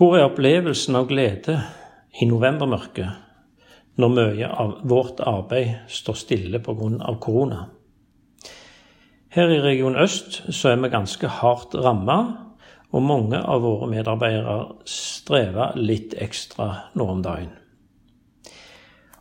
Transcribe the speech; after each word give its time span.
Hvor 0.00 0.14
er 0.16 0.30
opplevelsen 0.30 0.96
av 0.96 1.10
glede 1.10 1.58
i 2.16 2.24
novembermørket, 2.24 3.08
når 4.00 4.12
mye 4.14 4.46
av 4.48 4.70
vårt 4.88 5.18
arbeid 5.28 5.90
står 5.92 6.14
stille 6.16 6.60
pga. 6.64 7.16
korona? 7.20 7.66
Her 9.28 9.50
i 9.52 9.58
Region 9.60 9.96
Øst 9.96 10.40
så 10.48 10.68
er 10.68 10.76
vi 10.76 10.88
ganske 10.88 11.28
hardt 11.28 11.74
ramma, 11.74 12.16
og 12.90 13.02
mange 13.02 13.36
av 13.36 13.60
våre 13.60 13.90
medarbeidere 13.90 14.72
strever 14.88 15.76
litt 15.76 16.14
ekstra 16.16 16.88
nå 16.94 17.04
om 17.04 17.20
dagen. 17.22 17.50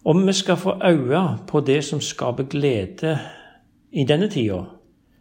Om 0.05 0.25
vi 0.27 0.33
skal 0.33 0.55
få 0.55 0.77
øye 0.79 1.39
på 1.47 1.59
det 1.59 1.83
som 1.83 1.99
skaper 1.99 2.43
glede 2.43 3.19
i 3.91 4.05
denne 4.05 4.29
tida, 4.29 4.63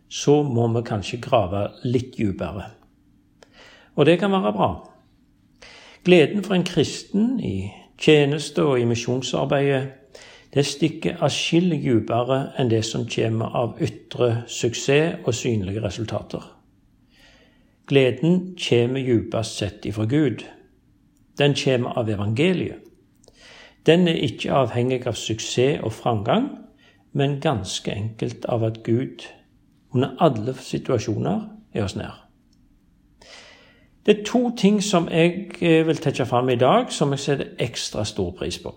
så 0.09 0.43
må 0.43 0.69
vi 0.69 0.85
kanskje 0.87 1.19
grave 1.19 1.73
litt 1.83 2.15
dypere. 2.17 2.71
Og 3.97 4.07
det 4.07 4.21
kan 4.21 4.31
være 4.31 4.53
bra. 4.53 4.71
Gleden 6.09 6.45
for 6.45 6.55
en 6.55 6.65
kristen 6.65 7.41
i 7.41 7.71
tjeneste 7.99 8.63
og 8.65 8.81
i 8.81 8.85
misjonsarbeidet 8.89 9.89
det 10.55 10.63
stikker 10.65 11.19
atskillig 11.21 11.83
dypere 11.83 12.39
enn 12.57 12.71
det 12.71 12.79
som 12.89 13.03
kommer 13.13 13.53
av 13.61 13.75
ytre 13.85 14.29
suksess 14.49 15.19
og 15.27 15.35
synlige 15.37 15.83
resultater. 15.85 16.47
Gleden 17.93 18.55
kommer 18.57 19.05
dypest 19.05 19.61
sett 19.61 19.85
ifra 19.85 20.07
Gud. 20.09 20.47
Den 21.39 21.53
kommer 21.65 22.01
av 22.01 22.09
evangeliet. 22.09 22.81
Den 23.87 24.09
er 24.09 24.17
ikke 24.25 24.55
avhengig 24.63 25.03
av 25.07 25.21
suksess 25.21 25.83
og 25.85 25.93
framgang, 25.93 26.49
men 27.13 27.37
ganske 27.41 27.93
enkelt 27.93 28.49
av 28.49 28.65
at 28.65 28.81
Gud 28.83 29.29
under 29.93 30.17
alle 30.25 30.57
situasjoner 30.57 31.45
er 31.75 31.85
oss 31.85 31.99
nær. 32.01 32.28
Det 34.09 34.19
er 34.19 34.25
to 34.25 34.51
ting 34.57 34.79
som 34.81 35.05
jeg 35.13 35.51
eh, 35.61 35.83
vil 35.87 35.99
trekke 36.01 36.25
fram 36.25 36.49
i 36.49 36.55
dag, 36.57 36.87
som 36.89 37.11
jeg 37.13 37.21
setter 37.21 37.49
ekstra 37.61 38.07
stor 38.09 38.31
pris 38.39 38.57
på. 38.59 38.71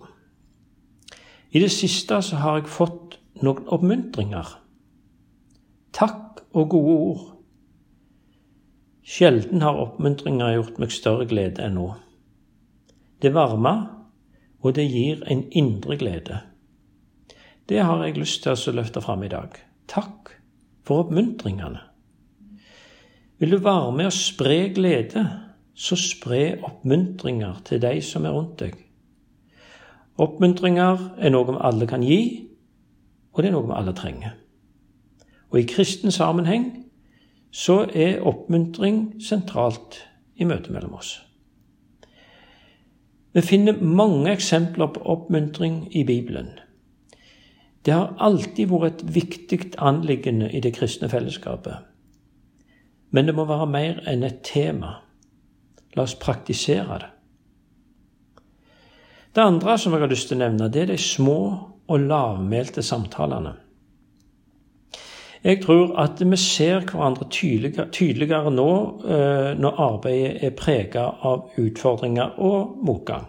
I 1.56 1.60
det 1.62 1.70
siste 1.72 2.18
så 2.20 2.36
har 2.36 2.58
jeg 2.58 2.68
fått 2.68 3.14
noen 3.40 3.64
oppmuntringer. 3.72 4.50
Takk 5.96 6.42
og 6.52 6.68
gode 6.74 6.96
ord. 6.96 7.22
Sjelden 9.08 9.64
har 9.64 9.80
oppmuntringer 9.80 10.52
gjort 10.52 10.82
meg 10.84 10.92
større 10.92 11.24
glede 11.30 11.64
enn 11.64 11.78
nå. 11.80 11.86
Det 13.24 13.32
varmer, 13.32 13.86
og 14.60 14.76
det 14.76 14.84
gir 14.84 15.24
en 15.32 15.46
indre 15.48 15.96
glede. 15.96 16.42
Det 17.72 17.80
har 17.80 18.04
jeg 18.04 18.20
lyst 18.20 18.44
til 18.44 18.52
å 18.52 18.76
løfte 18.82 19.00
fram 19.00 19.24
i 19.24 19.32
dag. 19.32 19.56
Takk 19.88 20.36
for 20.84 21.06
oppmuntringene. 21.06 21.88
Vil 23.42 23.50
du 23.50 23.58
være 23.58 23.90
med 23.90 24.06
å 24.06 24.14
spre 24.14 24.68
glede, 24.70 25.24
så 25.74 25.96
spre 25.98 26.60
oppmuntringer 26.62 27.56
til 27.66 27.80
de 27.82 27.96
som 28.06 28.22
er 28.22 28.36
rundt 28.36 28.60
deg. 28.60 28.76
Oppmuntringer 30.22 31.02
er 31.18 31.34
noe 31.34 31.48
vi 31.48 31.56
alle 31.66 31.88
kan 31.90 32.04
gi, 32.06 32.20
og 33.34 33.42
det 33.42 33.50
er 33.50 33.56
noe 33.56 33.66
vi 33.66 33.74
alle 33.80 33.96
trenger. 33.98 34.38
Og 35.50 35.58
i 35.58 35.66
kristen 35.66 36.14
sammenheng 36.14 36.70
så 37.50 37.80
er 37.90 38.22
oppmuntring 38.22 39.04
sentralt 39.18 39.98
i 40.38 40.46
møtet 40.46 40.70
mellom 40.70 40.94
oss. 41.02 41.16
Vi 43.34 43.42
finner 43.42 43.82
mange 43.82 44.36
eksempler 44.36 44.94
på 44.94 45.02
oppmuntring 45.02 45.88
i 45.90 46.06
Bibelen. 46.06 46.52
Det 47.82 47.98
har 47.98 48.14
alltid 48.22 48.70
vært 48.70 49.02
et 49.02 49.16
viktig 49.18 49.64
anliggende 49.82 50.54
i 50.54 50.62
det 50.62 50.76
kristne 50.78 51.10
fellesskapet. 51.10 51.90
Men 53.12 53.28
det 53.28 53.34
må 53.36 53.44
være 53.48 53.68
mer 53.68 53.98
enn 54.08 54.24
et 54.24 54.40
tema. 54.46 54.96
La 55.96 56.06
oss 56.06 56.16
praktisere 56.16 57.00
det. 57.02 57.10
Det 59.32 59.40
andre 59.40 59.78
som 59.80 59.94
jeg 59.94 60.02
har 60.04 60.10
lyst 60.12 60.28
til 60.28 60.36
å 60.36 60.44
nevne, 60.44 60.68
det 60.68 60.82
er 60.82 60.90
de 60.92 60.98
små 61.00 61.38
og 61.88 62.06
lavmælte 62.08 62.84
samtalene. 62.84 63.54
Jeg 65.42 65.58
tror 65.64 65.96
at 65.98 66.20
vi 66.20 66.36
ser 66.38 66.84
hverandre 66.86 67.26
tydeligere, 67.32 67.88
tydeligere 67.90 68.52
nå 68.54 68.68
eh, 69.02 69.48
når 69.58 69.80
arbeidet 69.88 70.44
er 70.46 70.54
prega 70.54 71.08
av 71.26 71.56
utfordringer 71.58 72.36
og 72.38 72.76
motgang. 72.86 73.26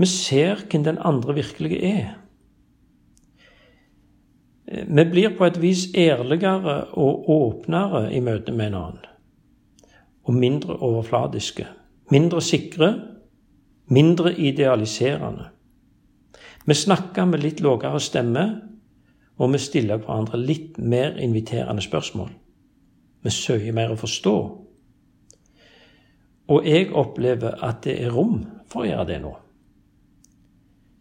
Vi 0.00 0.08
ser 0.08 0.62
hvem 0.70 0.86
den 0.86 1.02
andre 1.04 1.36
virkelig 1.36 1.82
er. 1.84 2.14
Vi 4.72 5.04
blir 5.04 5.34
på 5.36 5.44
et 5.44 5.58
vis 5.60 5.88
ærligere 5.94 6.84
og 6.96 7.30
åpnere 7.30 8.06
i 8.14 8.20
møte 8.24 8.52
med 8.52 8.66
en 8.66 8.74
annen. 8.74 9.08
Og 10.24 10.34
mindre 10.34 10.76
overfladiske. 10.76 11.66
Mindre 12.10 12.40
sikre. 12.40 12.94
Mindre 13.86 14.32
idealiserende. 14.38 15.50
Vi 16.66 16.74
snakker 16.74 17.24
med 17.24 17.42
litt 17.42 17.60
lavere 17.60 18.00
stemme, 18.00 18.44
og 19.36 19.52
vi 19.52 19.58
stiller 19.58 20.00
hverandre 20.00 20.38
litt 20.38 20.78
mer 20.78 21.18
inviterende 21.20 21.82
spørsmål. 21.82 22.30
Vi 23.22 23.30
søker 23.30 23.74
mer 23.76 23.92
å 23.92 23.98
forstå. 23.98 24.36
Og 26.48 26.66
jeg 26.68 26.92
opplever 26.94 27.58
at 27.64 27.82
det 27.84 27.98
er 28.02 28.14
rom 28.14 28.44
for 28.70 28.84
å 28.84 28.88
gjøre 28.88 29.08
det 29.10 29.18
nå. 29.24 29.32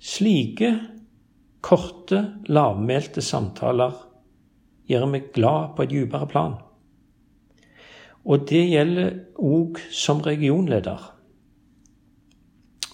Slike 0.01 0.71
Korte, 1.61 2.25
lavmælte 2.49 3.21
samtaler 3.21 3.93
gjør 4.89 5.05
meg 5.07 5.31
glad 5.35 5.75
på 5.75 5.85
et 5.85 5.93
dypere 5.93 6.27
plan. 6.27 6.55
Og 8.25 8.45
det 8.49 8.63
gjelder 8.69 9.11
òg 9.37 9.79
som 9.93 10.21
regionleder. 10.25 11.01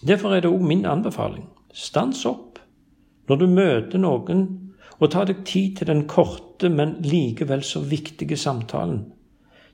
Derfor 0.08 0.36
er 0.36 0.44
det 0.44 0.52
òg 0.52 0.64
min 0.68 0.86
anbefaling. 0.86 1.48
Stans 1.74 2.26
opp 2.26 2.60
når 3.28 3.36
du 3.42 3.48
møter 3.52 4.00
noen, 4.00 4.46
og 4.98 5.12
ta 5.14 5.26
deg 5.28 5.44
tid 5.46 5.78
til 5.78 5.90
den 5.92 6.06
korte, 6.10 6.70
men 6.70 6.96
likevel 7.04 7.62
så 7.64 7.84
viktige 7.86 8.38
samtalen. 8.40 9.04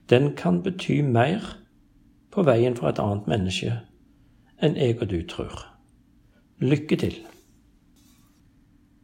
Den 0.09 0.33
kan 0.35 0.61
bety 0.65 0.99
mer 1.05 1.45
på 2.33 2.43
veien 2.43 2.75
for 2.75 2.89
et 2.89 2.99
annet 2.99 3.29
menneske 3.29 3.77
enn 4.63 4.75
jeg 4.79 4.97
og 5.01 5.09
du 5.11 5.19
tror. 5.27 5.63
Lykke 6.63 6.97
til. 6.99 7.15